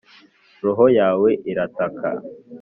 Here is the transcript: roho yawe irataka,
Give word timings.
roho 0.63 0.85
yawe 0.99 1.29
irataka, 1.51 2.07